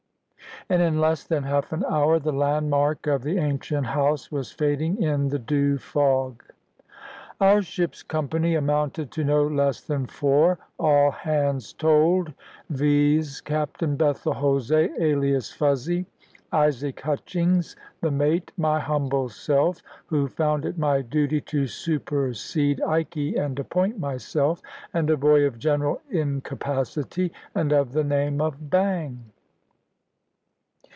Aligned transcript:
And 0.69 0.79
in 0.81 1.01
less 1.01 1.23
than 1.23 1.41
half 1.43 1.73
an 1.73 1.83
hour 1.89 2.19
the 2.19 2.31
landmark 2.31 3.07
of 3.07 3.23
the 3.23 3.39
ancient 3.39 3.87
house 3.87 4.31
was 4.31 4.51
fading 4.51 5.01
in 5.01 5.27
the 5.29 5.39
dew 5.39 5.79
fog. 5.79 6.43
Our 7.41 7.63
ship's 7.63 8.03
company 8.03 8.53
amounted 8.53 9.11
to 9.13 9.23
no 9.23 9.45
less 9.47 9.81
than 9.81 10.05
four, 10.05 10.59
all 10.79 11.09
hands 11.09 11.73
told 11.73 12.31
viz., 12.69 13.41
Captain 13.41 13.95
Bethel 13.95 14.33
Jose, 14.33 14.91
alias 14.99 15.51
Fuzzy; 15.51 16.05
Isaac 16.51 17.01
Hutchings, 17.01 17.75
the 18.01 18.11
mate; 18.11 18.51
my 18.55 18.79
humble 18.79 19.29
self 19.29 19.81
(who 20.05 20.27
found 20.27 20.63
it 20.63 20.77
my 20.77 21.01
duty 21.01 21.41
to 21.41 21.65
supersede 21.65 22.81
Ikey 22.83 23.35
and 23.35 23.57
appoint 23.57 23.97
myself); 23.99 24.61
and 24.93 25.09
a 25.09 25.17
boy 25.17 25.43
of 25.43 25.57
general 25.57 25.99
incapacity, 26.11 27.33
and 27.55 27.73
of 27.73 27.93
the 27.93 28.03
name 28.03 28.39
of 28.39 28.69
"Bang." 28.69 29.25